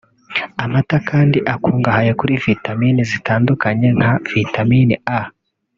[0.63, 5.21] Amata kandi akungahaye kuri vitamine zitandukanye nka vitamine A